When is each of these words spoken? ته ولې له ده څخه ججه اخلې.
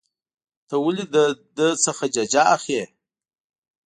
ته 0.67 0.75
ولې 0.83 1.05
له 1.13 1.23
ده 1.57 1.67
څخه 1.85 2.05
ججه 2.15 2.43
اخلې. 2.55 2.83